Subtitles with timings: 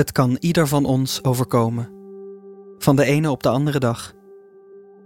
[0.00, 1.88] Het kan ieder van ons overkomen.
[2.78, 4.14] Van de ene op de andere dag.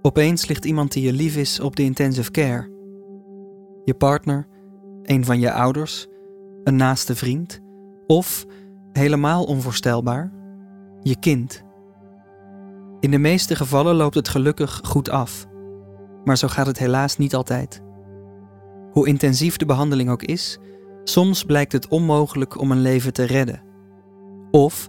[0.02, 2.70] Opeens ligt iemand die je lief is op de intensive care.
[3.84, 4.46] Je partner,
[5.02, 6.06] een van je ouders,
[6.64, 7.60] een naaste vriend
[8.06, 8.46] of,
[8.92, 10.32] helemaal onvoorstelbaar,
[11.00, 11.62] je kind.
[13.00, 15.46] In de meeste gevallen loopt het gelukkig goed af,
[16.24, 17.82] maar zo gaat het helaas niet altijd.
[18.90, 20.58] Hoe intensief de behandeling ook is,
[21.04, 23.72] soms blijkt het onmogelijk om een leven te redden.
[24.54, 24.88] Of,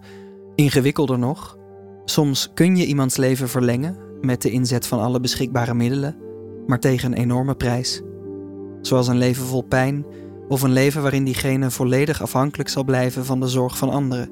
[0.55, 1.57] ingewikkelder nog,
[2.03, 6.17] soms kun je iemands leven verlengen met de inzet van alle beschikbare middelen,
[6.67, 8.01] maar tegen een enorme prijs.
[8.81, 10.05] Zoals een leven vol pijn
[10.47, 14.29] of een leven waarin diegene volledig afhankelijk zal blijven van de zorg van anderen.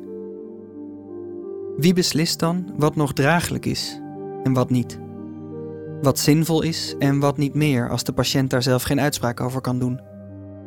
[1.78, 4.02] Wie beslist dan wat nog draaglijk is
[4.44, 5.00] en wat niet?
[6.02, 9.62] Wat zinvol is en wat niet meer als de patiënt daar zelf geen uitspraak over
[9.62, 10.00] kan doen,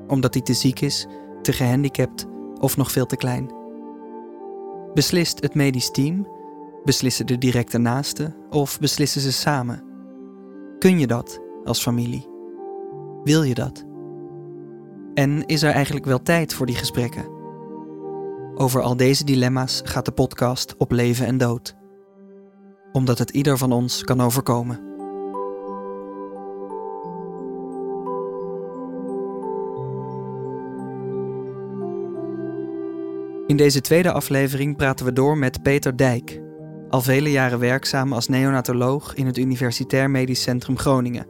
[0.06, 1.06] omdat hij te ziek is,
[1.42, 2.26] te gehandicapt
[2.60, 3.64] of nog veel te klein.
[4.96, 6.26] Beslist het medisch team,
[6.84, 9.82] beslissen de directe naasten of beslissen ze samen?
[10.78, 12.28] Kun je dat als familie?
[13.24, 13.84] Wil je dat?
[15.14, 17.28] En is er eigenlijk wel tijd voor die gesprekken?
[18.54, 21.76] Over al deze dilemma's gaat de podcast op leven en dood.
[22.92, 24.85] Omdat het ieder van ons kan overkomen.
[33.46, 36.40] In deze tweede aflevering praten we door met Peter Dijk,
[36.88, 41.26] al vele jaren werkzaam als neonatoloog in het Universitair Medisch Centrum Groningen.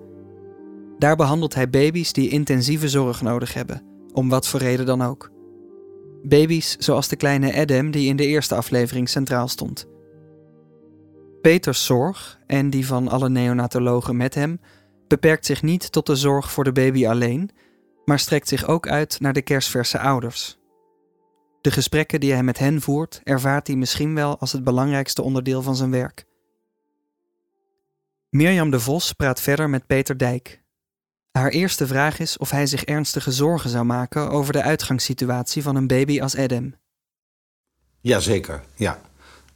[0.98, 5.30] Daar behandelt hij baby's die intensieve zorg nodig hebben, om wat voor reden dan ook.
[6.22, 9.88] Baby's zoals de kleine Adam die in de eerste aflevering centraal stond.
[11.40, 14.60] Peters zorg, en die van alle neonatologen met hem,
[15.08, 17.50] beperkt zich niet tot de zorg voor de baby alleen,
[18.04, 20.58] maar strekt zich ook uit naar de kerstverse ouders.
[21.66, 25.62] De gesprekken die hij met hen voert, ervaart hij misschien wel als het belangrijkste onderdeel
[25.62, 26.26] van zijn werk.
[28.30, 30.62] Mirjam de Vos praat verder met Peter Dijk,
[31.30, 35.76] haar eerste vraag is of hij zich ernstige zorgen zou maken over de uitgangssituatie van
[35.76, 36.74] een baby als Adam.
[38.00, 39.00] Jazeker, ja.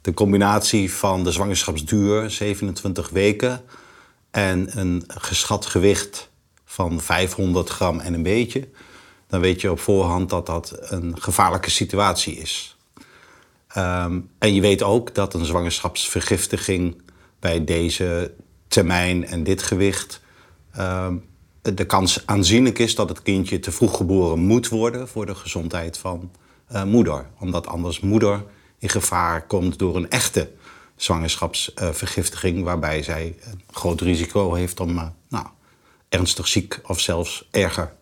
[0.01, 3.63] De combinatie van de zwangerschapsduur, 27 weken,
[4.31, 6.29] en een geschat gewicht
[6.65, 8.69] van 500 gram en een beetje,
[9.31, 12.77] dan weet je op voorhand dat dat een gevaarlijke situatie is.
[13.67, 17.01] Ehm, en je weet ook dat een zwangerschapsvergiftiging
[17.39, 18.33] bij deze
[18.67, 20.21] termijn en dit gewicht
[20.71, 21.15] ehm,
[21.61, 25.97] de kans aanzienlijk is dat het kindje te vroeg geboren moet worden voor de gezondheid
[25.97, 26.31] van
[26.71, 27.25] uh, moeder.
[27.39, 28.43] Omdat anders moeder
[28.77, 30.51] in gevaar komt door een echte
[30.95, 35.45] zwangerschapsvergiftiging, waarbij zij een groot risico heeft om uh, nou,
[36.09, 37.93] ernstig ziek of zelfs erger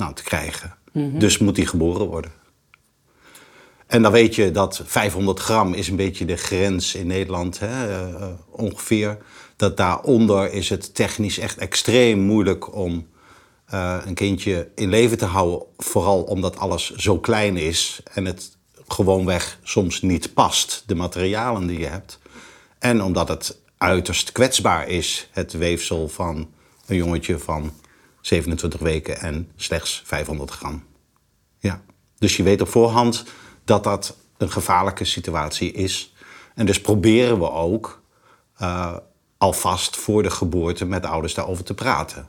[0.00, 0.74] nou, te krijgen.
[0.92, 1.18] Mm -hmm.
[1.18, 2.32] Dus moet die geboren worden.
[3.86, 8.06] En dan weet je dat 500 gram is een beetje de grens in Nederland hè,
[8.50, 9.18] ongeveer
[9.60, 13.08] dat daaronder is het technisch echt extreem moeilijk om
[13.74, 15.66] uh, een kindje in leven te houden.
[15.76, 18.56] Vooral omdat alles zo klein is en het
[18.88, 22.18] gewoonweg soms niet past, de materialen die je hebt.
[22.78, 26.50] En omdat het uiterst kwetsbaar is, het weefsel van
[26.86, 27.72] een jongetje van
[28.20, 30.82] 27 weken en slechts 500 gram.
[31.58, 31.82] Ja.
[32.18, 33.24] Dus je weet op voorhand
[33.64, 36.14] dat dat een gevaarlijke situatie is.
[36.54, 38.02] En dus proberen we ook
[38.62, 38.96] uh,
[39.38, 42.28] alvast voor de geboorte met de ouders daarover te praten.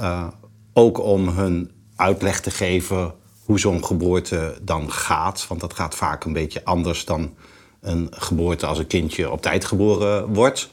[0.00, 0.26] Uh,
[0.72, 3.14] ook om hun uitleg te geven
[3.44, 5.46] hoe zo'n geboorte dan gaat.
[5.48, 7.34] Want dat gaat vaak een beetje anders dan
[7.80, 10.70] een geboorte als een kindje op tijd geboren wordt.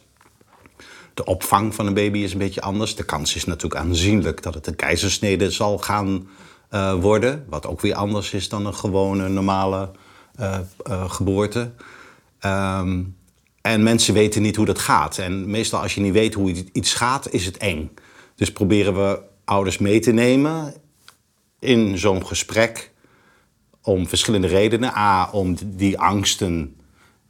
[1.13, 2.95] De opvang van een baby is een beetje anders.
[2.95, 6.27] De kans is natuurlijk aanzienlijk dat het een keizersnede zal gaan
[6.71, 7.45] uh, worden.
[7.49, 9.91] Wat ook weer anders is dan een gewone normale
[10.39, 10.59] uh,
[11.07, 11.71] geboorte.
[12.45, 13.15] Um,
[13.61, 15.17] en mensen weten niet hoe dat gaat.
[15.17, 17.91] En meestal als je niet weet hoe iets gaat, is het eng.
[18.35, 20.73] Dus proberen we ouders mee te nemen
[21.59, 22.91] in zo'n gesprek
[23.81, 24.95] om verschillende redenen.
[24.95, 26.75] A, om die angsten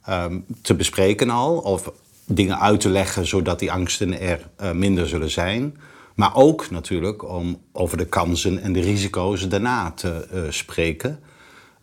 [0.08, 1.56] um, te bespreken al.
[1.56, 1.92] Of
[2.26, 5.76] dingen uit te leggen zodat die angsten er uh, minder zullen zijn.
[6.14, 11.20] Maar ook natuurlijk om over de kansen en de risico's daarna te uh, spreken.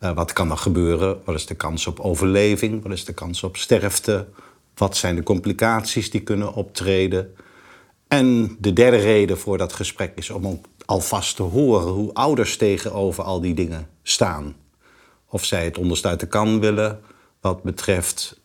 [0.00, 1.20] Uh, wat kan er gebeuren?
[1.24, 2.82] Wat is de kans op overleving?
[2.82, 4.28] Wat is de kans op sterfte?
[4.74, 7.34] Wat zijn de complicaties die kunnen optreden?
[8.08, 13.24] En de derde reden voor dat gesprek is om alvast te horen hoe ouders tegenover
[13.24, 14.54] al die dingen staan.
[15.28, 17.00] Of zij het onderste kan willen
[17.40, 18.40] wat betreft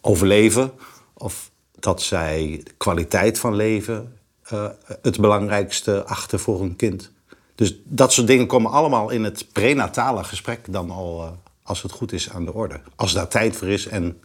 [0.00, 0.72] overleven,
[1.18, 4.18] of dat zij de kwaliteit van leven
[4.52, 4.68] uh,
[5.02, 7.12] het belangrijkste achter voor een kind.
[7.54, 11.30] Dus dat soort dingen komen allemaal in het prenatale gesprek dan al, uh,
[11.62, 12.80] als het goed is, aan de orde.
[12.96, 14.20] Als daar tijd voor is en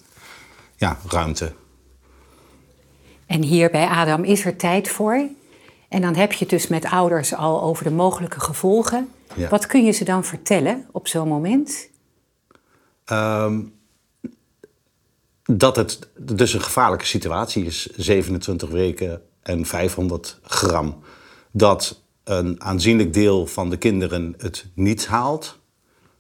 [0.76, 1.54] ja, ruimte.
[3.26, 5.30] En hier bij Adam is er tijd voor.
[5.90, 9.10] En dan heb je het dus met ouders al over de mogelijke gevolgen.
[9.36, 9.50] Ja.
[9.50, 11.90] Wat kun je ze dan vertellen op zo'n moment?
[13.06, 13.60] Ehm,
[15.58, 21.00] dat het dus een gevaarlijke situatie is, 27 weken en 500 gram.
[21.52, 25.60] Dat een aanzienlijk deel van de kinderen het niet haalt.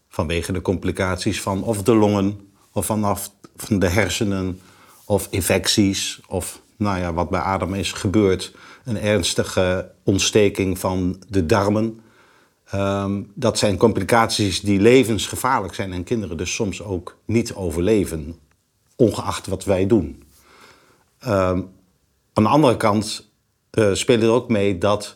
[0.10, 2.39] Vanwege de complicaties van of de longen,
[2.72, 4.60] of vanaf van de hersenen,
[5.06, 8.54] of infecties, of nou ja, wat bij Adam is gebeurd,
[8.84, 12.00] een ernstige ontsteking van de darmen.
[12.66, 18.39] Ehm, dat zijn complicaties die levensgevaarlijk zijn en kinderen dus soms ook niet overleven,
[19.01, 20.24] ongeacht wat wij doen.
[21.19, 21.62] Ehm,
[22.33, 23.30] aan de andere kant
[23.71, 25.15] uh, spelen er ook mee dat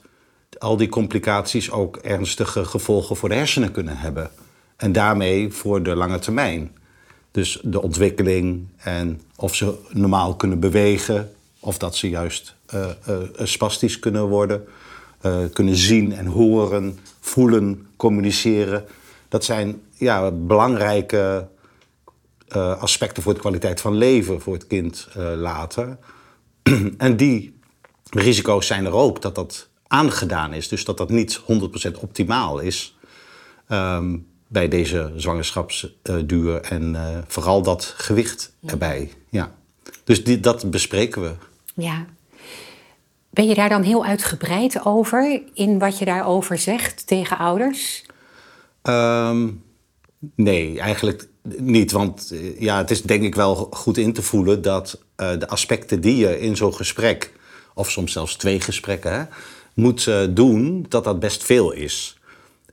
[0.57, 4.29] al die complicaties ook ernstige gevolgen voor de hersenen kunnen hebben.
[4.75, 6.75] En daarmee voor de lange termijn.
[7.31, 13.17] Dus de ontwikkeling en of ze normaal kunnen bewegen, of dat ze juist uh, uh,
[13.43, 14.67] spastisch kunnen worden,
[15.53, 18.85] kunnen zien en horen, voelen, communiceren.
[19.29, 21.47] Dat zijn ja, belangrijke
[22.79, 25.97] aspecten voor de kwaliteit van leven voor het kind later.
[26.97, 27.59] en die
[28.09, 31.43] risico's zijn er ook dat dat aangedaan is, dus dat dat niet 100%
[31.99, 32.97] optimaal is.
[33.69, 39.11] Um, bij deze zwangerschapsduur en uh, vooral dat gewicht erbij.
[39.29, 39.51] Ja.
[40.03, 41.31] Dus die, dat bespreken we.
[41.75, 42.05] Ja.
[43.29, 48.05] Ben je daar dan heel uitgebreid over in wat je daarover zegt tegen ouders?
[48.83, 49.63] Um,
[50.35, 51.27] nee, eigenlijk
[51.57, 51.91] niet.
[51.91, 56.01] Want ja, het is denk ik wel goed in te voelen dat uh, de aspecten
[56.01, 57.31] die je in zo'n gesprek,
[57.73, 59.23] of soms zelfs twee gesprekken, hè,
[59.73, 62.19] moet uh, doen, dat dat best veel is.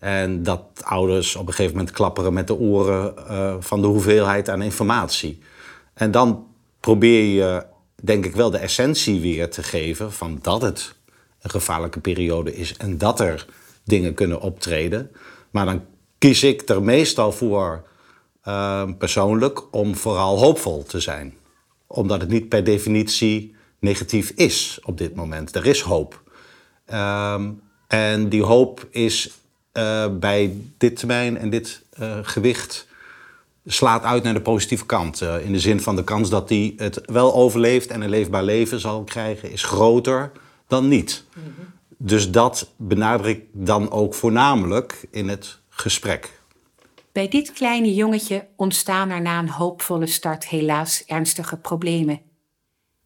[0.00, 3.14] En dat ouders op een gegeven moment klapperen met de oren
[3.62, 5.38] van de hoeveelheid aan informatie.
[5.94, 6.46] En dan
[6.80, 7.64] probeer je,
[8.02, 10.94] denk ik wel, de essentie weer te geven van dat het
[11.40, 13.46] een gevaarlijke periode is en dat er
[13.84, 15.10] dingen kunnen optreden.
[15.50, 15.84] Maar dan
[16.18, 17.84] kies ik er meestal voor
[18.48, 21.34] uh, persoonlijk om vooral hoopvol te zijn.
[21.86, 25.54] Omdat het niet per definitie negatief is op dit moment.
[25.54, 26.22] Er is hoop.
[26.92, 29.30] Um, en die hoop is
[29.72, 32.86] uh, bij dit termijn en dit uh, gewicht
[33.66, 35.20] slaat uit naar de positieve kant.
[35.20, 38.42] Uh, in de zin van de kans dat hij het wel overleeft en een leefbaar
[38.42, 40.30] leven zal krijgen, is groter
[40.66, 41.24] dan niet.
[41.34, 41.64] Mm -hmm.
[41.96, 46.40] Dus dat benadruk ik dan ook voornamelijk in het gesprek.
[47.12, 52.20] Bij dit kleine jongetje ontstaan er na een hoopvolle start helaas ernstige problemen.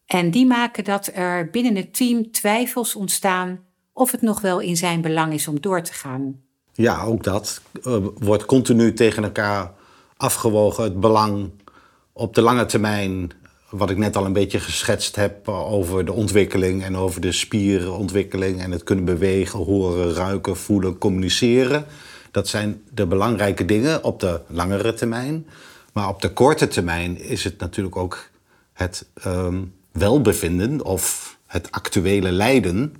[0.05, 3.59] En die maken dat er binnen het team twijfels ontstaan
[3.93, 6.41] of het nog wel in zijn belang is om door te gaan.
[6.73, 9.71] Ja, ook dat uh, wordt continu tegen elkaar
[10.17, 10.83] afgewogen.
[10.83, 11.51] Het belang
[12.13, 13.31] op de lange termijn,
[13.69, 18.61] wat ik net al een beetje geschetst heb over de ontwikkeling en over de spierontwikkeling
[18.61, 21.85] en het kunnen bewegen, horen, ruiken, voelen, communiceren.
[22.31, 25.47] Dat zijn de belangrijke dingen op de langere termijn.
[25.93, 28.29] Maar op de korte termijn is het natuurlijk ook
[28.73, 32.95] het um, welbevinden of het actuele lijden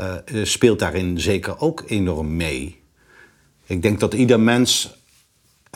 [0.00, 2.82] uh, speelt daarin zeker ook enorm mee.
[3.66, 4.96] Ik denk dat ieder mens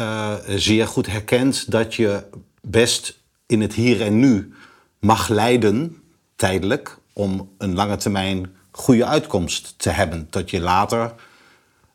[0.01, 2.25] uh, zeer goed herkent dat je
[2.61, 4.53] best in het hier en nu
[4.99, 6.03] mag lijden,
[6.37, 10.27] tijdelijk, om een lange termijn goede uitkomst te hebben.
[10.31, 11.15] Dat je later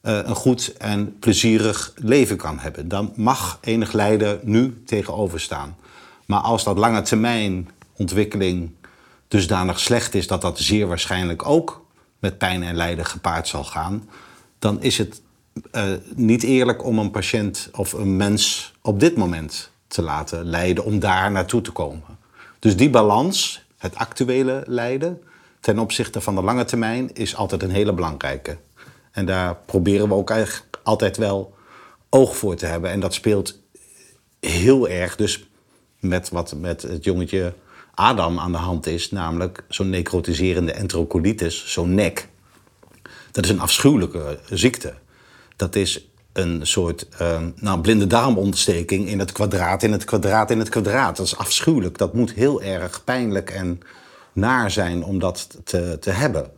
[0.05, 2.87] een goed en plezierig leven kan hebben.
[2.87, 5.75] Dan mag enig lijden nu tegenover staan.
[6.25, 8.71] Maar als dat lange termijn ontwikkeling
[9.27, 11.85] dusdanig slecht is dat dat zeer waarschijnlijk ook
[12.19, 14.09] met pijn en lijden gepaard zal gaan,
[14.59, 15.21] dan is het
[15.71, 15.83] uh,
[16.15, 20.99] niet eerlijk om een patiënt of een mens op dit moment te laten lijden om
[20.99, 22.17] daar naartoe te komen.
[22.59, 25.21] Dus die balans, het actuele lijden
[25.59, 28.57] ten opzichte van de lange termijn, is altijd een hele belangrijke.
[29.15, 31.53] En daar proberen we ook eigenlijk altijd wel
[32.09, 32.89] oog voor te hebben.
[32.89, 33.59] En dat speelt
[34.39, 35.49] heel erg dus
[35.99, 37.53] met wat met het jongetje
[37.93, 42.27] Adam aan de hand is, namelijk zo'n necrotiserende enterocolitis, zo'n nek.
[43.31, 44.93] Dat is een afschuwelijke ziekte.
[45.55, 50.59] Dat is een soort uh, nou, blinde darmontsteking in het kwadraat, in het kwadraat, in
[50.59, 51.17] het kwadraat.
[51.17, 51.97] Dat is afschuwelijk.
[51.97, 53.79] Dat moet heel erg pijnlijk en
[54.33, 56.51] naar zijn om dat te, te hebben.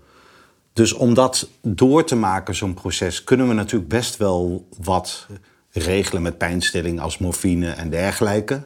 [0.78, 5.28] Dus om dat door te maken, zo'n proces, kunnen we natuurlijk best wel wat
[5.72, 8.64] regelen met pijnstilling als morfine en dergelijke.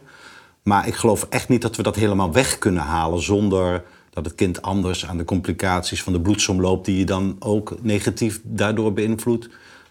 [0.63, 4.35] Maar ik geloof echt niet dat we dat helemaal weg kunnen halen zonder dat het
[4.35, 9.49] kind anders aan de complicaties van de bloedsomloop, die je dan ook negatief daardoor beïnvloedt,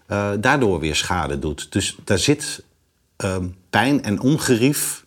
[0.08, 1.72] uh, daardoor weer schade doet.
[1.72, 2.64] Dus daar zit
[3.16, 5.06] ehm, pijn en ongerief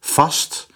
[0.00, 0.66] vast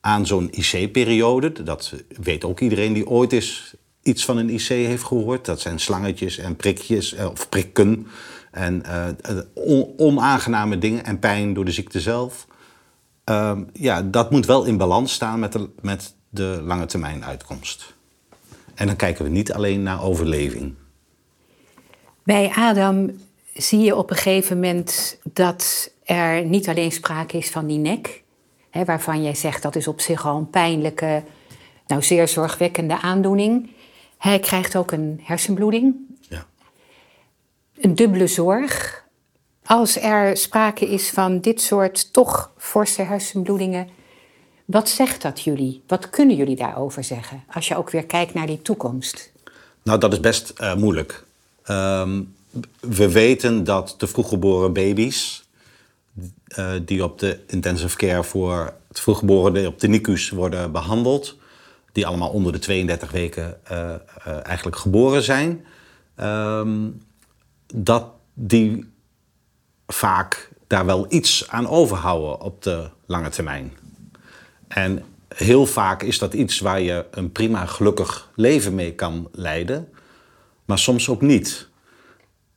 [0.00, 1.62] aan zo'n IC-periode.
[1.62, 3.74] Dat weet ook iedereen die ooit eens
[4.06, 5.44] iets van een IC heeft gehoord.
[5.44, 8.06] Dat zijn slangetjes en prikjes, eh, of prikken.
[8.50, 9.38] En uh,
[9.96, 12.46] onaangename dingen en pijn door de ziekte zelf.
[13.24, 17.94] Ehm, ja, dat moet wel in balans staan met de, met de lange termijn uitkomst.
[18.74, 20.74] En dan kijken we niet alleen naar overleving.
[22.22, 23.10] Bij Adam
[23.54, 28.22] zie je op een gegeven moment dat er niet alleen sprake is van die nek,
[28.70, 31.22] hè, waarvan jij zegt dat is op zich al een pijnlijke,
[31.86, 33.70] nou zeer zorgwekkende aandoening.
[34.18, 35.94] Hij krijgt ook een hersenbloeding.
[36.20, 36.46] Ja.
[37.80, 39.04] Een dubbele zorg.
[39.64, 43.88] Als er sprake is van dit soort toch forse hersenbloedingen,
[44.64, 45.82] wat zegt dat jullie?
[45.86, 47.44] Wat kunnen jullie daarover zeggen?
[47.52, 49.32] Als je ook weer kijkt naar die toekomst.
[49.82, 51.24] Nou, dat is best uh, moeilijk.
[51.70, 52.34] Um,
[52.80, 55.44] we weten dat de vroeggeboren baby's
[56.58, 61.36] uh, die op de intensive care voor het vroeggeboren op de NICU's worden behandeld,
[61.96, 63.94] die allemaal onder de 32 weken uh,
[64.42, 65.66] eigenlijk geboren zijn,
[66.20, 67.02] um,
[67.74, 68.92] dat die
[69.86, 73.72] vaak daar wel iets aan overhouden op de lange termijn.
[74.68, 79.88] En heel vaak is dat iets waar je een prima gelukkig leven mee kan leiden,
[80.64, 81.68] maar soms ook niet.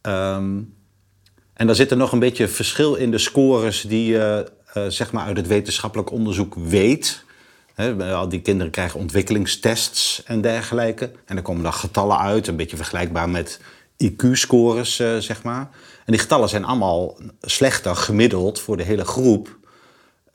[0.01, 0.73] Um,
[1.53, 5.11] en daar zit er nog een beetje verschil in de scores die je uh, zeg
[5.11, 7.27] maar uit het wetenschappelijk onderzoek weet.
[8.13, 11.11] Al die kinderen krijgen ontwikkelingstests en dergelijke.
[11.25, 13.59] En er komen dan getallen uit, een beetje vergelijkbaar met
[13.97, 15.69] IQ-scores, uh, zeg maar.
[16.05, 19.57] En die getallen zijn allemaal slechter gemiddeld voor de hele groep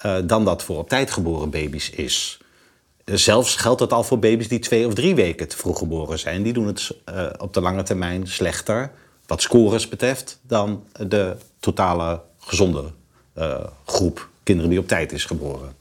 [0.06, 2.38] uh, dan dat voor op tijd geboren baby's is.
[3.04, 6.42] Zelfs geldt dat al voor baby's die twee of drie weken te vroeg geboren zijn.
[6.42, 8.92] Die doen het uh, op de lange termijn slechter,
[9.26, 12.84] wat scores betreft, dan de totale gezonde
[13.84, 15.74] groep kinderen die op tijd is geboren.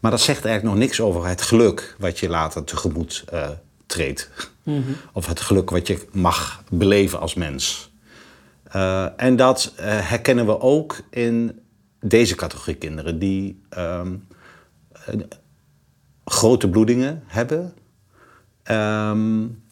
[0.00, 3.24] Maar dat zegt eigenlijk nog niks over het geluk wat je later tegemoet
[3.86, 4.30] treedt.
[4.62, 4.96] Mm -hmm.
[5.12, 7.90] Of het geluk wat je mag beleven als mens.
[9.16, 11.60] en dat herkennen we ook in
[12.00, 14.26] deze categorie kinderen die um,
[16.24, 17.74] grote bloedingen hebben.
[18.70, 19.62] Um,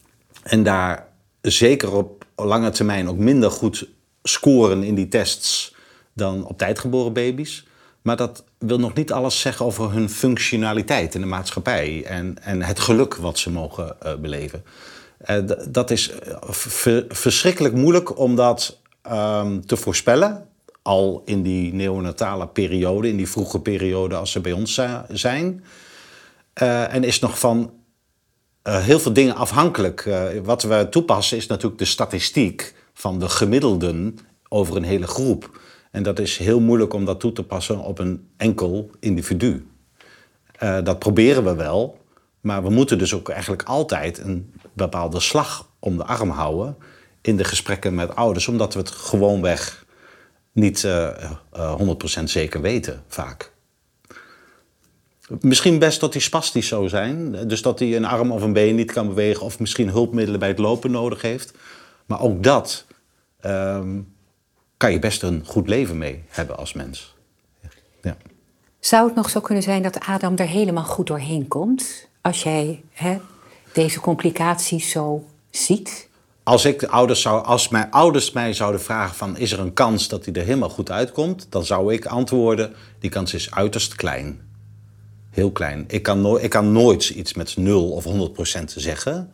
[0.43, 1.07] en daar
[1.41, 3.87] zeker op lange termijn ook minder goed
[4.23, 5.75] scoren in die tests
[6.13, 7.67] dan op tijd geboren baby's.
[8.09, 12.61] Maar dat wil nog niet alles zeggen over hun functionaliteit in de maatschappij en, en
[12.61, 14.63] het geluk wat ze mogen uh, beleven.
[15.29, 15.37] Uh,
[15.69, 16.11] dat is
[17.07, 20.47] verschrikkelijk moeilijk om dat um, te voorspellen
[20.81, 25.63] al in die neonatale periode, in die vroege periode als ze bij ons zijn.
[26.53, 27.73] En is nog van
[28.63, 30.09] heel veel dingen afhankelijk.
[30.43, 35.59] Wat we toepassen is natuurlijk de statistiek van de gemiddelden over een hele groep.
[35.91, 39.67] En dat is heel moeilijk om dat toe te passen op een enkel individu.
[40.59, 41.97] dat proberen we wel,
[42.41, 46.77] maar we moeten dus ook eigenlijk altijd een bepaalde slag om de arm houden
[47.21, 49.85] in de gesprekken met ouders, omdat we het gewoonweg
[50.51, 51.09] niet uh,
[51.55, 51.79] uh,
[52.19, 53.51] 100% zeker weten, vaak.
[55.41, 57.47] Misschien best dat hij spastisch zou zijn.
[57.47, 59.45] Dus dat hij een arm of een been niet kan bewegen...
[59.45, 61.53] of misschien hulpmiddelen bij het lopen nodig heeft.
[62.05, 62.85] Maar ook dat
[63.45, 64.13] um,
[64.79, 67.15] kan je best een goed leven mee hebben als mens.
[68.01, 68.17] Ja.
[68.79, 72.07] Zou het nog zo kunnen zijn dat Adam er helemaal goed doorheen komt...
[72.21, 73.17] als jij hè,
[73.73, 76.09] deze complicaties zo ziet?
[76.43, 79.73] Als, ik de ouders zou, als mijn ouders mij zouden vragen van is er een
[79.73, 83.95] kans dat hij er helemaal goed uitkomt, dan zou ik antwoorden, die kans is uiterst
[83.95, 84.41] klein.
[85.29, 85.85] Heel klein.
[85.87, 88.05] Ik kan, no ik kan nooit iets met 0 of
[88.59, 89.31] 100% zeggen.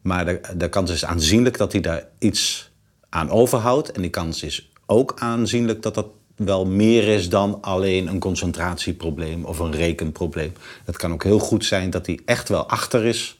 [0.00, 2.69] Maar de, de kans is aanzienlijk dat hij daar iets
[3.10, 3.92] aan overhoudt.
[3.92, 9.44] En die kans is ook aanzienlijk dat dat wel meer is dan alleen een concentratieprobleem
[9.44, 10.52] of een rekenprobleem.
[10.84, 13.36] Het kan ook heel goed zijn dat hij echt wel achter is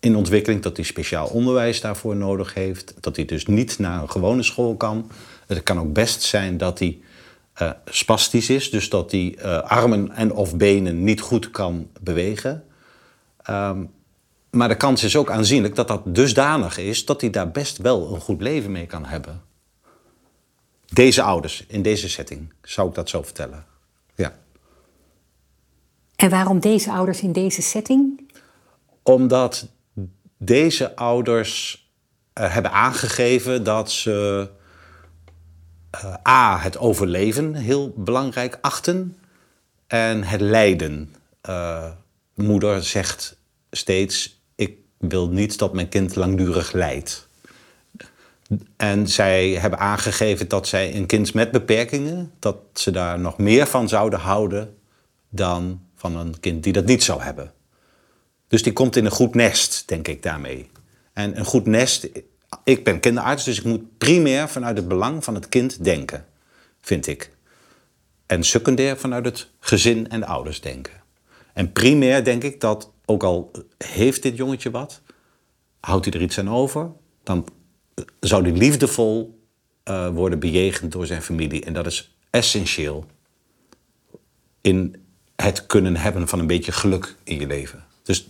[0.00, 4.10] in ontwikkeling, dat hij speciaal onderwijs daarvoor nodig heeft, dat hij dus niet naar een
[4.10, 5.10] gewone school kan.
[5.46, 6.98] Het kan ook best zijn dat hij
[7.62, 12.64] uh, spastisch is, dus dat hij uh, armen en of benen niet goed kan bewegen.
[13.50, 13.90] Um,
[14.54, 18.14] maar de kans is ook aanzienlijk dat dat dusdanig is dat hij daar best wel
[18.14, 19.42] een goed leven mee kan hebben.
[20.86, 23.64] Deze ouders, in deze setting, zou ik dat zo vertellen.
[24.14, 24.34] Ja.
[26.16, 28.32] En waarom deze ouders in deze setting?
[29.02, 29.68] Omdat
[30.38, 31.82] deze ouders
[32.40, 34.48] uh, hebben aangegeven dat ze
[35.94, 39.16] uh, A, het overleven heel belangrijk achten
[39.86, 41.14] en het lijden.
[41.48, 41.90] Uh,
[42.34, 43.36] moeder zegt
[43.70, 44.33] steeds:
[44.98, 47.28] wil niet dat mijn kind langdurig lijdt.
[48.76, 53.66] En zij hebben aangegeven dat zij een kind met beperkingen, dat ze daar nog meer
[53.66, 54.76] van zouden houden
[55.28, 57.52] dan van een kind die dat niet zou hebben.
[58.48, 60.70] Dus die komt in een goed nest, denk ik daarmee.
[61.12, 62.08] En een goed nest,
[62.64, 66.26] ik ben kinderarts, dus ik moet primair vanuit het belang van het kind denken,
[66.80, 67.30] vind ik.
[68.26, 71.02] En secundair vanuit het gezin en de ouders denken.
[71.52, 75.02] En primair denk ik dat, ook al heeft dit jongetje wat,
[75.80, 76.90] houdt hij er iets aan over,
[77.22, 77.46] dan
[78.20, 79.38] zou hij liefdevol
[79.88, 81.64] uh, worden bejegend door zijn familie.
[81.64, 83.04] En dat is essentieel
[84.60, 85.02] in
[85.36, 87.84] het kunnen hebben van een beetje geluk in je leven.
[88.02, 88.28] Dus,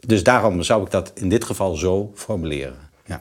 [0.00, 2.90] dus daarom zou ik dat in dit geval zo formuleren.
[3.06, 3.20] Ja.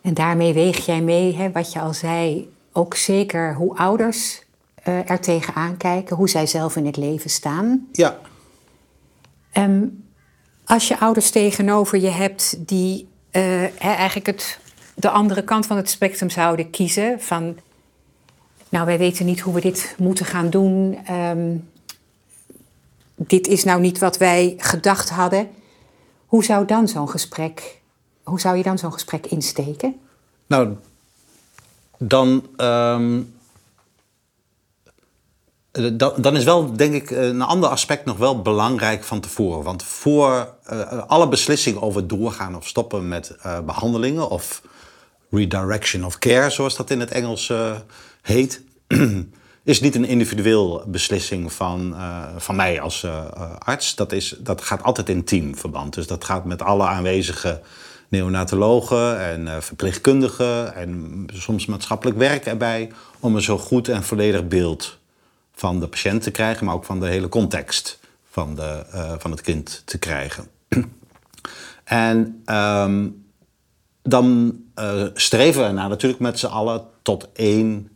[0.00, 4.42] En daarmee weeg jij mee, hè, wat je al zei, ook zeker hoe ouders
[4.88, 7.88] uh, er tegenaan kijken, hoe zij zelf in het leven staan.
[7.92, 8.18] Ja.
[9.58, 10.04] Um,
[10.64, 14.58] als je ouders tegenover je hebt die uh, eigenlijk het,
[14.94, 17.58] de andere kant van het spectrum zouden kiezen, van
[18.68, 21.68] nou wij weten niet hoe we dit moeten gaan doen, um,
[23.16, 25.48] dit is nou niet wat wij gedacht hadden.
[26.26, 27.80] Hoe zou dan zo'n gesprek,
[28.22, 30.00] hoe zou je dan zo'n gesprek insteken?
[30.46, 30.76] Nou,
[31.98, 33.33] dan um,
[35.74, 39.62] eh, dan is wel, denk ik, een ander aspect nog wel belangrijk van tevoren.
[39.62, 44.62] Want voor uh, alle beslissingen over doorgaan of stoppen met behandelingen of
[45.30, 47.52] redirection of care, zoals dat in het Engels
[48.22, 48.62] heet,
[49.64, 51.96] is niet een individueel beslissing van,
[52.36, 53.06] van mij als
[53.58, 53.94] arts.
[53.94, 55.94] Dat, is, dat gaat altijd in teamverband.
[55.94, 57.60] Dus dat gaat met alle aanwezige
[58.08, 64.98] neonatologen en verpleegkundigen en soms maatschappelijk werk erbij om een zo goed en volledig beeld
[65.54, 67.98] van de patiënt te krijgen, maar ook van de hele context
[68.30, 70.48] van, de, uh, van het kind te krijgen.
[71.84, 73.26] en um,
[74.02, 77.88] dan uh, streven we naar natuurlijk met z'n allen tot één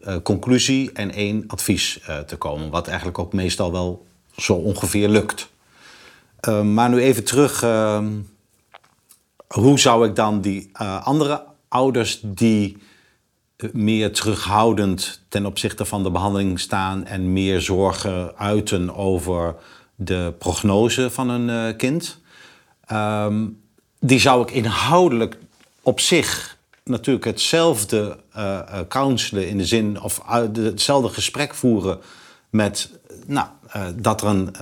[0.00, 2.70] uh, conclusie en één advies te komen.
[2.70, 5.50] Wat eigenlijk ook meestal wel zo ongeveer lukt.
[6.40, 7.62] Ehm, maar nu even terug.
[7.62, 8.10] Ehm,
[9.46, 12.78] hoe zou ik dan die andere ouders die
[13.72, 19.54] meer terughoudend ten opzichte van de behandeling staan en meer zorgen uiten over
[19.94, 22.20] de prognose van een uh, kind.
[22.92, 23.60] Um,
[24.00, 25.38] die zou ik inhoudelijk
[25.82, 30.22] op zich natuurlijk hetzelfde uh, counselen in de zin of
[30.52, 32.00] hetzelfde gesprek voeren
[32.50, 32.90] met
[33.26, 33.48] nou,
[33.94, 34.54] dat er een,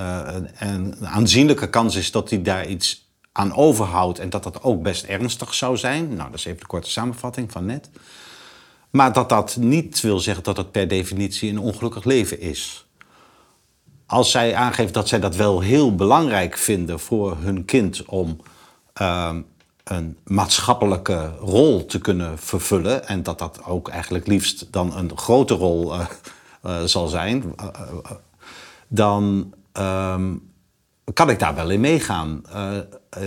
[0.59, 5.05] een, aanzienlijke kans is dat hij daar iets aan overhoudt en dat dat ook best
[5.05, 6.09] ernstig zou zijn.
[6.09, 7.91] Nou, dat is even de korte samenvatting van net.
[8.90, 12.87] Maar dat dat niet wil zeggen dat het per definitie een ongelukkig leven is.
[14.07, 18.40] Als zij aangeeft dat zij dat wel heel belangrijk vinden voor hun kind om
[19.00, 19.35] uh,
[19.85, 25.55] een maatschappelijke rol te kunnen vervullen, en dat dat ook eigenlijk liefst dan een grote
[25.55, 26.07] rol uh,
[26.66, 27.66] uh, zal zijn, uh,
[28.88, 30.35] dan ehm,
[31.12, 32.42] kan ik daar wel in meegaan.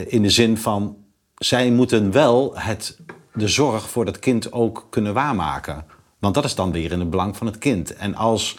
[0.08, 0.98] in de zin van,
[1.38, 2.98] zij moeten wel het
[3.34, 5.86] de zorg voor dat kind ook kunnen waarmaken.
[6.20, 7.96] Want dat is dan weer in het belang van het kind.
[7.96, 8.58] En als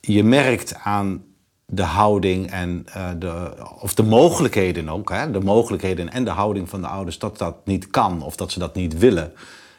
[0.00, 1.24] je merkt aan
[1.66, 6.68] de houding en uh, de, of de mogelijkheden ook, hè, de mogelijkheden en de houding
[6.68, 9.32] van de ouders, dat dat niet kan of dat ze dat niet willen.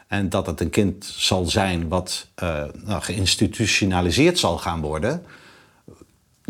[0.08, 5.24] En dat het een kind zal zijn wat uh, nou, geïnstitutionaliseerd zal gaan worden,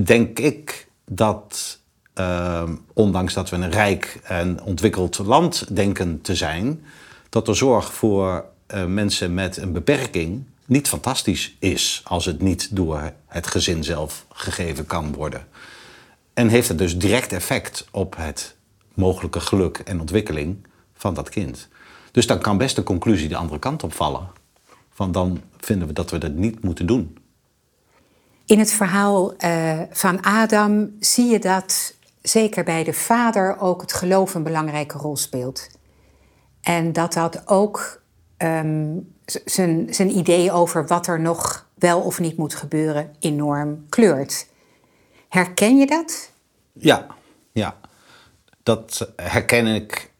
[0.03, 1.79] denk ik dat,
[2.19, 2.63] uh,
[2.93, 6.83] ondanks dat we een rijk en ontwikkeld land denken te zijn,
[7.29, 12.75] dat de zorg voor uh, mensen met een beperking niet fantastisch is als het niet
[12.75, 15.47] door het gezin zelf gegeven kan worden.
[16.33, 18.55] En heeft het dus direct effect op het
[18.93, 21.67] mogelijke geluk en ontwikkeling van dat kind.
[22.11, 24.27] Dus dan kan best de conclusie de andere kant op vallen.
[24.89, 27.17] Van dan vinden we dat we dat niet moeten doen.
[28.45, 33.93] In het verhaal uh, van Adam zie je dat zeker bij de vader ook het
[33.93, 35.67] geloof een belangrijke rol speelt.
[36.65, 38.01] En dat dat ook
[38.37, 39.13] um,
[39.45, 44.47] zijn idee over wat er nog wel of niet moet gebeuren enorm kleurt.
[45.29, 46.31] Herken je dat?
[46.73, 47.05] Ja,
[47.51, 47.77] ja.
[48.63, 50.11] dat herken ik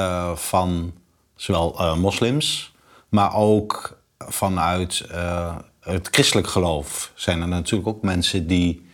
[0.00, 0.92] uh, van
[1.34, 2.74] zowel uh, moslims,
[3.08, 8.86] maar ook vanuit uh, het christelijk geloof zijn er natuurlijk ook mensen die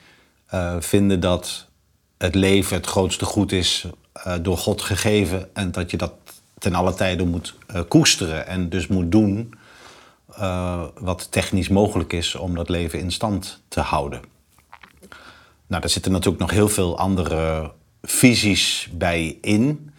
[0.78, 1.66] vinden dat
[2.18, 3.86] het leven het grootste goed is
[4.42, 6.12] door God gegeven en dat je dat
[6.60, 9.54] ten alle tijde moet uh, koesteren en dus moet doen
[10.38, 14.20] uh, wat technisch mogelijk is om dat leven in stand te houden.
[15.66, 19.92] Nou, daar zitten natuurlijk nog heel veel andere visies bij in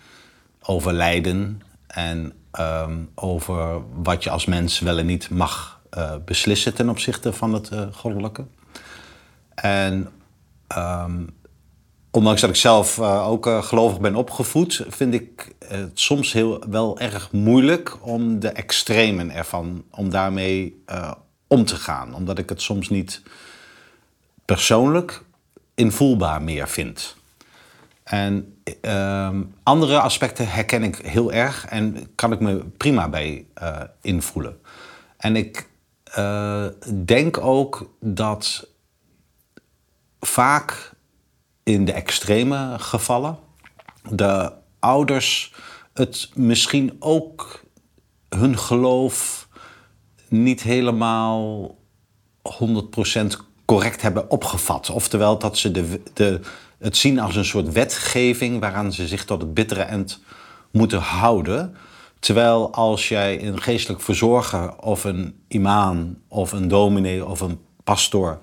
[0.62, 6.74] over lijden En ehm, over wat je als mens wel en niet mag uh, beslissen
[6.74, 8.46] ten opzichte van het goddelijke.
[9.56, 10.10] En
[10.78, 11.30] um,
[12.12, 17.00] ondanks dat ik zelf uh, ook gelovig ben opgevoed, vind ik het soms heel, wel
[17.00, 20.84] erg moeilijk om de extremen ervan, om daarmee
[21.48, 22.16] om te gaan.
[22.16, 23.22] Omdat ik het soms niet
[24.46, 25.24] persoonlijk
[25.76, 27.16] invoelbaar meer vind.
[28.04, 33.46] En ehm, andere aspecten herken ik heel erg en kan ik me prima bij
[34.02, 34.60] invoelen.
[35.18, 35.70] En ik
[37.06, 38.68] denk ook dat
[40.20, 40.92] vaak
[41.64, 43.38] in de extreme gevallen
[44.10, 45.54] de ouders
[45.94, 47.64] het misschien ook
[48.30, 49.48] hun geloof
[50.28, 51.76] niet helemaal
[52.42, 53.28] 100%
[53.66, 54.90] correct hebben opgevat.
[54.90, 56.40] Oftewel dat ze de, de,
[56.78, 60.20] het zien als een soort wetgeving waaraan ze zich tot het bittere eind
[60.72, 61.76] moeten houden.
[62.20, 68.40] Terwijl als jij een geestelijk verzorger of een imam of een dominee of een pastor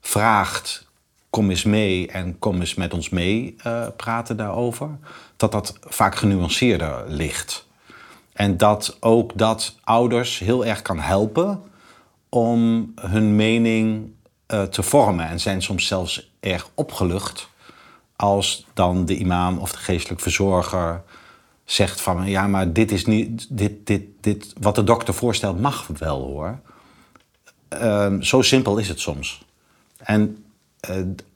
[0.00, 0.85] vraagt:
[1.30, 4.88] kom eens mee en kom eens met ons mee uh, praten daarover,
[5.36, 7.66] dat dat vaak genuanceerder ligt.
[8.32, 11.62] En dat ook dat ouders heel erg kan helpen
[12.28, 14.10] om hun mening
[14.48, 15.28] uh, te vormen.
[15.28, 17.48] En zijn soms zelfs erg opgelucht
[18.16, 21.02] als dan de imam of de geestelijk verzorger
[21.64, 25.86] zegt van ja, maar dit is niet, dit, dit, dit, wat de dokter voorstelt mag
[25.86, 26.58] wel hoor.
[27.68, 29.44] Ehm, zo simpel is het soms.
[29.96, 30.44] En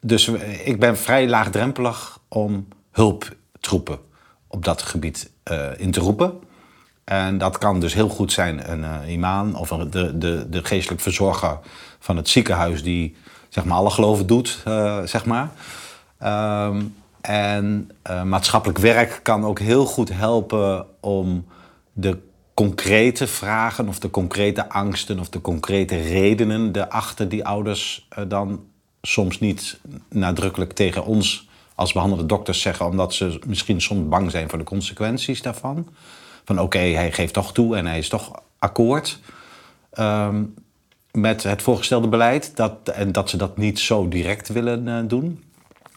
[0.01, 0.29] dus
[0.65, 3.99] ik ben vrij laagdrempelig om hulptroepen
[4.47, 6.41] op dat gebied uh, in te roepen.
[7.05, 11.01] En dat kan dus heel goed zijn een uh, of een, de, de, de geestelijk
[11.01, 11.59] verzorger
[11.99, 13.17] van het ziekenhuis die
[13.49, 14.63] zeg maar alle geloven doet,
[15.05, 15.51] zeg maar.
[16.23, 17.91] Um, en
[18.25, 21.47] maatschappelijk werk kan ook heel goed helpen om
[21.93, 22.19] de
[22.55, 28.65] concrete vragen of de concrete angsten of de concrete redenen erachter die ouders dan
[29.03, 34.49] soms niet nadrukkelijk tegen ons als behandelde dokters zeggen, omdat ze misschien soms bang zijn
[34.49, 35.89] voor de consequenties daarvan.
[36.45, 39.19] Van oké, hij geeft toch toe en hij is toch akkoord
[39.99, 40.55] um,
[41.13, 42.57] met het voorgestelde beleid.
[42.57, 45.45] Dat, en dat ze dat niet zo direct willen uh, doen.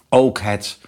[0.09, 0.79] Ook het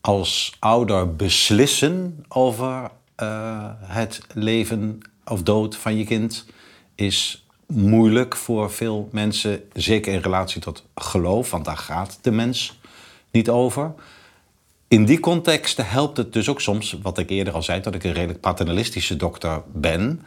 [0.00, 2.90] als ouder beslissen over
[3.22, 6.46] uh, het leven of dood van je kind
[6.94, 7.39] is
[7.70, 12.78] moeilijk voor veel mensen, zeker in relatie tot geloof, want daar gaat de mens
[13.30, 13.94] niet over.
[14.88, 18.04] In die contexten helpt het dus ook soms, wat ik eerder al zei, dat ik
[18.04, 20.22] een redelijk paternalistische dokter ben,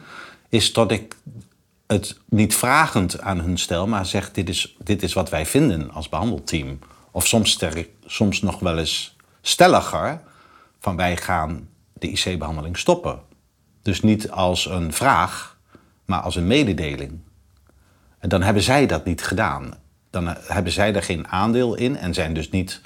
[0.48, 1.16] is dat ik
[1.86, 5.90] het niet vragend aan hun stel, maar zeg: dit is, dit is wat wij vinden
[5.90, 6.78] als behandelteam.
[7.10, 7.58] Of soms,
[8.06, 10.20] soms nog wel eens stelliger
[10.80, 13.20] van wij gaan de IC-behandeling stoppen.
[13.82, 15.58] Dus niet als een vraag,
[16.04, 17.20] maar als een mededeling.
[18.24, 19.74] En dan hebben zij dat niet gedaan.
[20.10, 22.80] Dan hebben zij er geen aandeel in en zijn dus niet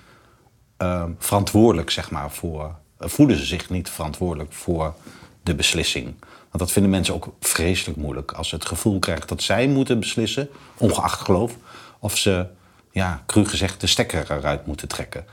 [0.83, 2.74] uh, verantwoordelijk, zeg maar, voor.
[2.98, 4.94] voelen ze zich niet verantwoordelijk voor
[5.42, 6.14] de beslissing.
[6.20, 8.33] Want dat vinden mensen ook vreselijk moeilijk.
[8.33, 11.57] Als ze het gevoel krijgen dat zij moeten beslissen, ongeacht geloof,
[11.98, 12.46] of ze,
[12.90, 15.24] ja, cru gezegd, de stekker eruit moeten trekken.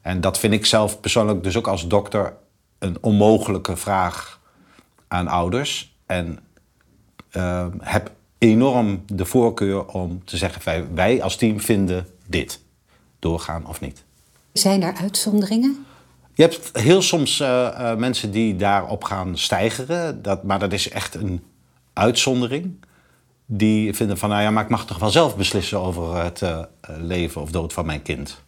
[0.00, 2.36] En dat vind ik zelf persoonlijk dus ook als dokter
[2.78, 4.40] een onmogelijke vraag
[5.08, 5.96] aan ouders.
[6.06, 6.38] En
[7.78, 8.10] heb
[8.42, 12.60] enorm de voorkeur om te zeggen: wij als team vinden dit.
[13.18, 14.04] Doorgaan of niet.
[14.52, 15.86] Zijn er uitzonderingen?
[16.34, 20.22] Je hebt heel soms uh, uh, mensen die daarop gaan stijgeren.
[20.22, 21.42] Dat, maar dat is echt een
[21.92, 22.84] uitzondering.
[23.46, 26.58] Die vinden van, nou ja, maar ik mag toch wel zelf beslissen over het uh,
[26.98, 28.42] leven of dood van mijn kind.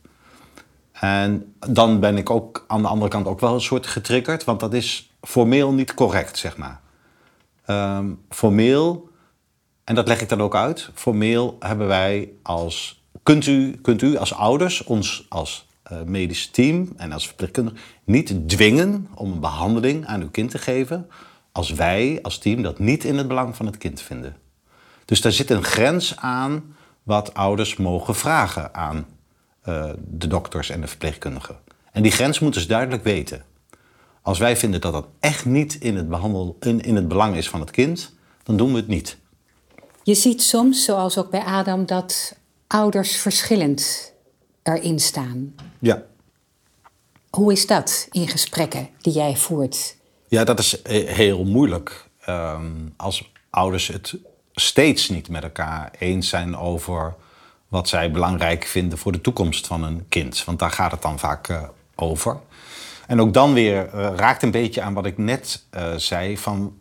[0.92, 4.60] En dan ben ik ook aan de andere kant ook wel een soort getriggerd, want
[4.60, 6.80] dat is formeel niet correct, zeg maar.
[7.66, 9.12] Um, formeel,
[9.84, 13.02] en dat leg ik dan ook uit, formeel hebben wij als.
[13.22, 18.48] Kunt u, kunt u als ouders ons als uh, medisch team en als verpleegkundige niet
[18.48, 21.08] dwingen om een behandeling aan uw kind te geven
[21.52, 24.36] als wij als team dat niet in het belang van het kind vinden.
[25.04, 29.06] Dus daar zit een grens aan wat ouders mogen vragen aan
[29.68, 31.56] uh, de dokters en de verpleegkundigen.
[31.92, 33.44] En die grens moeten ze duidelijk weten.
[34.22, 37.48] Als wij vinden dat dat echt niet in het, behandel, in, in het belang is
[37.48, 39.18] van het kind, dan doen we het niet.
[40.04, 42.36] Je ziet soms, zoals ook bij Adam, dat
[42.66, 44.12] ouders verschillend
[44.62, 45.54] erin staan.
[45.78, 46.02] Ja.
[47.30, 49.96] Hoe is dat in gesprekken die jij voert?
[50.28, 52.08] Ja, dat is heel moeilijk.
[52.28, 54.14] Um, als ouders het
[54.52, 57.14] steeds niet met elkaar eens zijn over
[57.68, 60.44] wat zij belangrijk vinden voor de toekomst van een kind.
[60.44, 61.62] Want daar gaat het dan vaak uh,
[61.94, 62.36] over.
[63.06, 66.78] En ook dan weer uh, raakt een beetje aan wat ik net uh, zei: van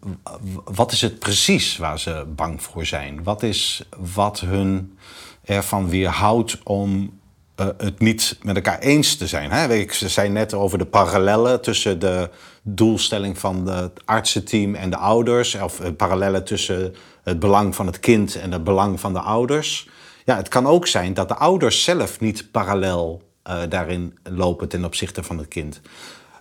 [0.63, 3.23] wat is het precies waar ze bang voor zijn?
[3.23, 3.83] Wat is
[4.13, 4.97] wat hun
[5.43, 7.19] ervan weerhoudt om
[7.59, 9.51] uh, het niet met elkaar eens te zijn?
[9.51, 9.73] Hè?
[9.73, 12.29] Ik zei net over de parallellen tussen de
[12.61, 18.35] doelstelling van het artsenteam en de ouders, of parallellen tussen het belang van het kind
[18.35, 19.89] en het belang van de ouders.
[20.25, 24.85] Ja, het kan ook zijn dat de ouders zelf niet parallel uh, daarin lopen ten
[24.85, 25.81] opzichte van het kind.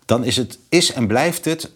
[0.05, 1.73] Dan is het, is en blijft het,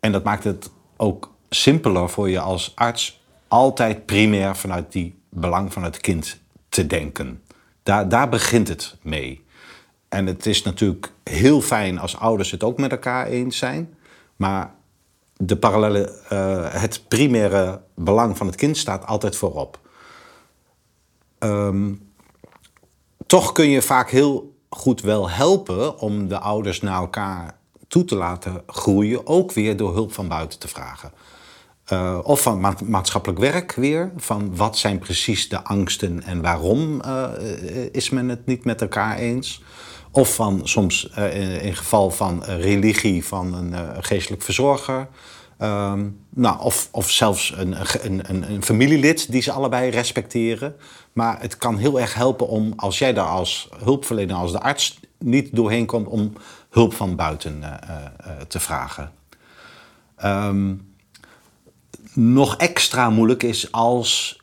[0.00, 5.72] en dat maakt het ook simpeler voor je als arts, altijd primair vanuit die belang
[5.72, 7.42] van het kind te denken.
[7.82, 9.44] Daar, daar begint het mee.
[10.08, 13.94] En het is natuurlijk heel fijn als ouders het ook met elkaar eens zijn.
[14.36, 14.74] Maar
[15.36, 19.80] de parallele, uh, het primaire belang van het kind staat altijd voorop.
[21.38, 22.10] Um,
[23.26, 27.56] toch kun je vaak heel goed wel helpen om de ouders naar elkaar
[27.88, 31.12] toe te laten groeien, ook weer door hulp van buiten te vragen.
[31.92, 37.02] Uh, of van ma maatschappelijk werk weer, van wat zijn precies de angsten en waarom
[37.04, 37.28] uh,
[37.92, 39.62] is men het niet met elkaar eens.
[40.10, 45.08] Of van soms uh, in, in, geval van religie van een geestelijk verzorger.
[45.62, 50.76] Um, nou, of, of zelfs een, een, een, een, familielid die ze allebei respecteren.
[51.12, 55.00] Maar het kan heel erg helpen om, als jij daar als hulpverlener, als de arts
[55.18, 56.32] niet doorheen komt, om
[56.70, 59.12] hulp van buiten uh, uh, te vragen.
[60.24, 60.94] Um,
[62.14, 64.40] nog extra moeilijk is als,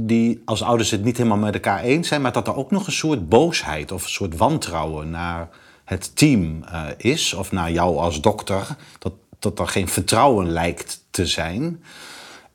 [0.00, 2.86] die, als ouders het niet helemaal met elkaar eens zijn, maar dat er ook nog
[2.86, 5.48] een soort boosheid of een soort wantrouwen naar
[5.84, 6.64] het team
[6.96, 8.76] is, of naar jou als dokter.
[8.98, 11.82] Dat, dat er geen vertrouwen lijkt te zijn.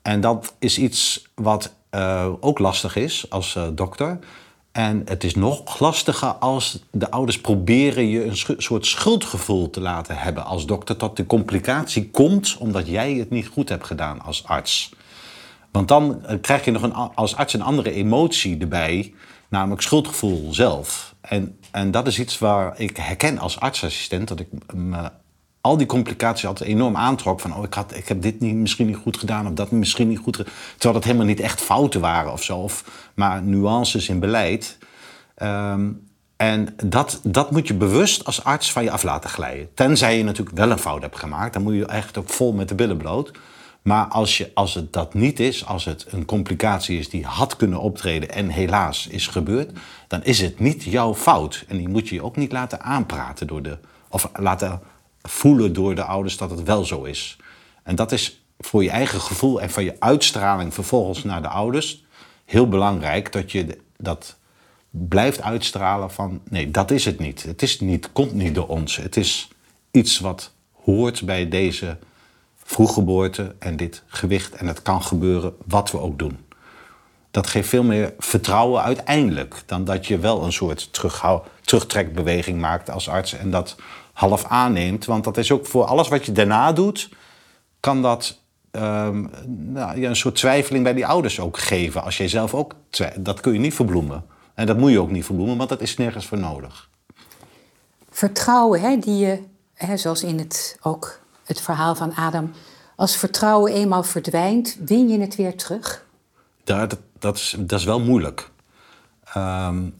[0.02, 4.18] En dat is iets wat uh, ook lastig is als uh, dokter.
[4.72, 10.16] En het is nog lastiger als de ouders proberen je een soort schuldgevoel te laten
[10.16, 10.98] hebben als dokter.
[10.98, 14.92] Dat de complicatie komt omdat jij het niet goed hebt gedaan als arts.
[15.70, 19.14] Want dan eh, krijg je nog een, als arts een andere emotie erbij,
[19.48, 21.14] namelijk schuldgevoel zelf.
[21.20, 25.10] En, en dat is iets waar ik herken als artsassistent, dat ik me
[25.60, 27.40] al die complicaties altijd enorm aantrok.
[27.40, 30.08] Van, oh, ik, had, ik heb dit niet, misschien niet goed gedaan of dat misschien
[30.08, 30.52] niet goed gedaan.
[30.70, 32.58] Terwijl dat helemaal niet echt fouten waren of zo.
[32.58, 34.78] Of, maar nuances in beleid.
[35.42, 39.68] Um, en dat, dat moet je bewust als arts van je af laten glijden.
[39.74, 41.52] Tenzij je natuurlijk wel een fout hebt gemaakt.
[41.52, 43.30] Dan moet je echt ook vol met de billen bloot.
[43.82, 47.56] Maar als, je, als het dat niet is, als het een complicatie is die had
[47.56, 49.70] kunnen optreden en helaas is gebeurd,
[50.08, 51.64] dan is het niet jouw fout.
[51.68, 53.78] En die moet je je ook niet laten aanpraten door de.
[54.08, 54.80] of laten
[55.28, 57.36] voelen door de ouders dat het wel zo is.
[57.82, 62.04] En dat is voor je eigen gevoel en van je uitstraling vervolgens naar de ouders
[62.44, 64.36] heel belangrijk dat je dat
[64.90, 67.42] blijft uitstralen van nee, dat is het niet.
[67.42, 68.96] Het is niet, komt niet door ons.
[68.96, 69.48] Het is
[69.90, 70.52] iets wat
[70.84, 71.98] hoort bij deze
[72.56, 74.54] vroeggeboorte en dit gewicht.
[74.54, 76.38] En het kan gebeuren wat we ook doen.
[77.30, 80.90] Dat geeft veel meer vertrouwen uiteindelijk dan dat je wel een soort
[81.60, 83.76] terugtrekbeweging maakt als arts en dat
[84.18, 85.04] half aanneemt.
[85.04, 87.08] Want dat is ook voor alles wat je daarna doet,
[87.80, 88.40] kan dat
[88.72, 92.02] um, nou, een soort twijfeling bij die ouders ook geven.
[92.02, 92.74] Als jij zelf ook
[93.16, 94.24] dat kun je niet verbloemen.
[94.54, 96.88] En dat moet je ook niet verbloemen, want dat is nergens voor nodig.
[98.10, 99.42] Vertrouwen, hè, die je,
[99.74, 102.52] hè, zoals in het, ook het verhaal van Adam,
[102.96, 106.06] als vertrouwen eenmaal verdwijnt, win je het weer terug?
[106.64, 108.50] Dat, dat, is, dat is wel moeilijk.
[109.36, 109.94] Um,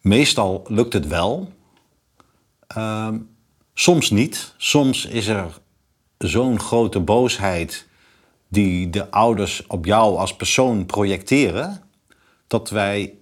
[0.00, 1.52] meestal lukt het wel,
[2.76, 3.28] Um,
[3.74, 4.54] soms niet.
[4.56, 5.58] Soms is er
[6.18, 7.86] zo'n grote boosheid
[8.48, 11.82] die de ouders op jou als persoon projecteren,
[12.46, 13.14] dat wij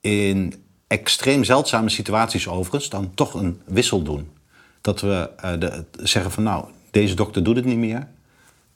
[0.00, 0.54] in
[0.86, 4.30] extreem zeldzame situaties overigens dan toch een wissel doen.
[4.80, 8.08] Dat we uh, de, zeggen van nou, deze dokter doet het niet meer,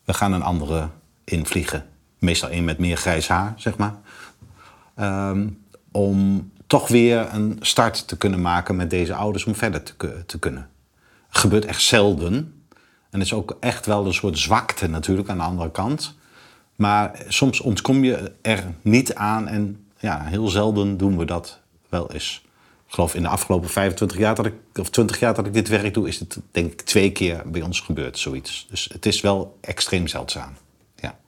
[0.04, 0.88] we gaan een andere
[1.24, 1.86] invliegen.
[2.18, 4.00] Meestal een met meer grijs haar, zeg maar.
[5.30, 9.82] Um, om toch weer een start te kunnen maken met deze ouders om verder
[10.26, 10.70] te, kunnen.
[11.28, 12.64] Het gebeurt echt zelden.
[13.10, 16.14] En is ook echt wel een soort zwakte natuurlijk aan de andere kant.
[16.76, 22.12] Maar soms ontkom je er niet aan en ja, heel zelden doen we dat wel
[22.12, 22.42] eens.
[22.86, 25.68] Ik geloof in de afgelopen 25 jaar dat ik, of 20 jaar dat ik dit
[25.68, 28.66] werk doe, is het denk ik twee keer bij ons gebeurd, zoiets.
[28.70, 30.52] Dus het is wel extreem zeldzaam.
[30.96, 31.18] Ja.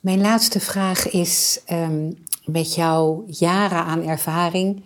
[0.00, 4.82] Mijn laatste vraag is: um, met jouw jaren aan ervaring,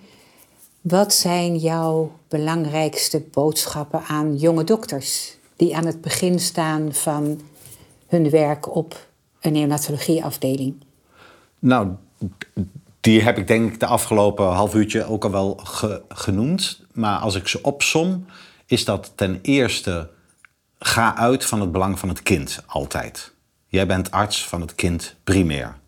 [0.80, 7.40] wat zijn jouw belangrijkste boodschappen aan jonge dokters die aan het begin staan van
[8.06, 9.06] hun werk op
[9.40, 10.74] een neonatologieafdeling?
[11.58, 11.88] Nou,
[13.00, 15.60] die heb ik denk ik de afgelopen half uurtje ook al wel
[16.08, 16.80] genoemd.
[16.92, 18.26] Maar als ik ze opsom,
[18.66, 20.10] is dat ten eerste
[20.78, 23.32] ga uit van het belang van het kind altijd.
[23.66, 25.78] Jij bent arts van het kind primair.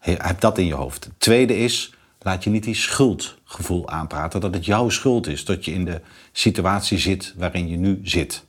[0.00, 1.04] Heb dat in je hoofd.
[1.04, 4.40] Het tweede is, laat je niet die schuldgevoel aanpraten.
[4.40, 6.00] Dat het jouw schuld is dat je in de
[6.32, 8.44] situatie zit waarin je nu zit.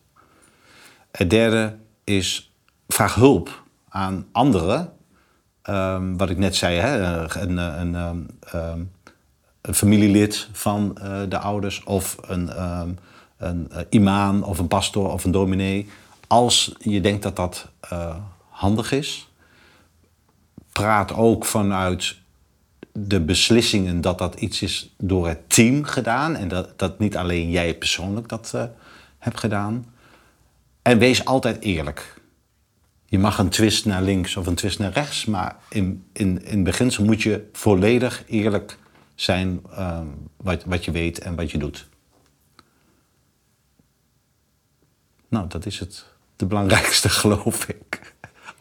[1.11, 2.51] Het derde is,
[2.87, 4.93] vraag hulp aan anderen.
[5.69, 6.99] Um, wat ik net zei, hè,
[7.41, 7.95] een, een,
[8.39, 8.83] ehm,
[9.61, 12.97] een familielid van uh, de ouders of een, um,
[13.37, 15.89] een imam of een pastor of een dominee.
[16.27, 18.15] Als je denkt dat dat uh,
[18.49, 19.30] handig is,
[20.71, 22.15] praat ook vanuit
[22.93, 27.49] de beslissingen dat dat iets is door het team gedaan en dat, dat niet alleen
[27.49, 28.63] jij persoonlijk dat uh,
[29.17, 29.85] hebt gedaan.
[30.81, 32.19] En wees altijd eerlijk.
[33.05, 36.63] Je mag een twist naar links of een twist naar rechts, maar in, in, in
[36.63, 38.77] beginsel moet je volledig eerlijk
[39.15, 41.89] zijn um, wat, wat je weet en wat je doet.
[45.27, 46.05] Nou, dat is het.
[46.35, 47.90] De belangrijkste, geloof ik.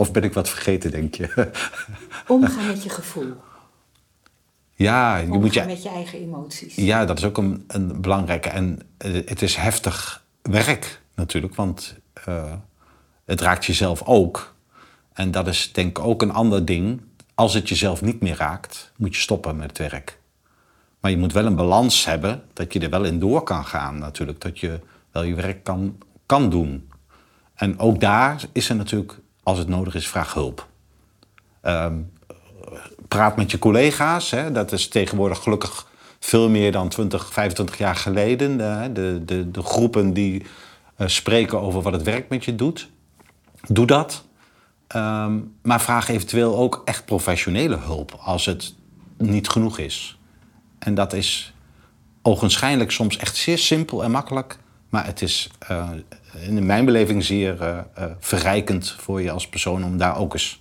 [0.00, 1.50] Of ben ik wat vergeten, denk je?
[2.28, 3.34] Omgaan met je gevoel.
[4.74, 6.74] Ja, je Omgaan moet je, met je eigen emoties.
[6.74, 8.48] Ja, dat is ook een, een belangrijke.
[8.48, 11.96] En uh, het is heftig werk natuurlijk, want
[12.28, 12.52] uh,
[13.24, 14.54] het raakt jezelf ook.
[15.12, 17.00] En dat is denk ik ook een ander ding.
[17.34, 20.18] Als het jezelf niet meer raakt, moet je stoppen met het werk.
[21.00, 23.98] Maar je moet wel een balans hebben dat je er wel in door kan gaan
[23.98, 24.40] natuurlijk.
[24.40, 26.90] Dat je wel je werk kan, kan doen.
[27.54, 30.68] En ook daar is er natuurlijk, als het nodig is, vraag hulp.
[31.62, 32.12] Um,
[33.08, 34.30] praat met je collega's.
[34.30, 34.52] Hè.
[34.52, 35.86] Dat is tegenwoordig gelukkig
[36.18, 38.56] veel meer dan 20, 25 jaar geleden.
[38.94, 40.42] De, de, de, groepen die
[40.98, 42.90] uh, spreken over wat het werk met je doet.
[43.68, 44.24] Doe dat.
[44.96, 48.74] Um, maar vraag eventueel ook echt professionele hulp als het
[49.16, 50.18] niet genoeg is.
[50.78, 51.52] En dat is
[52.22, 54.58] ogenschijnlijk soms echt zeer simpel en makkelijk.
[54.88, 55.88] Maar het is uh,
[56.38, 57.78] in mijn beleving zeer uh,
[58.18, 60.58] verrijkend voor je als persoon om daar ook eens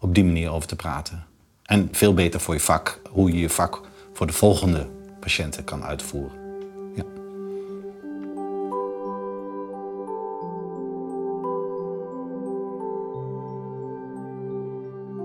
[0.00, 1.24] op die manier over te praten.
[1.62, 3.80] En veel beter voor je vak, hoe je je vak
[4.12, 4.86] voor de volgende
[5.20, 6.38] patiënten kan uitvoeren.
[6.94, 7.04] Ja.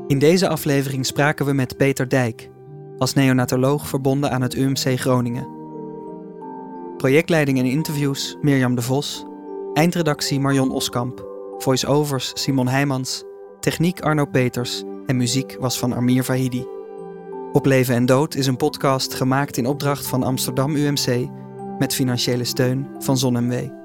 [0.08, 2.50] In deze aflevering spraken we met Peter Dijk,
[2.98, 5.48] als neonatoloog verbonden aan het UMC Groningen.
[6.98, 9.26] Projectleiding en interviews Mirjam de Vos,
[9.74, 11.26] eindredactie Marion Oskamp,
[11.58, 13.24] voice-overs Simon Heijmans,
[13.60, 16.66] techniek Arno Peters en muziek was van Amir Vahidi.
[17.52, 21.28] Op Leven en Dood is een podcast gemaakt in opdracht van Amsterdam UMC
[21.80, 23.81] met financiële steun van ZonMW.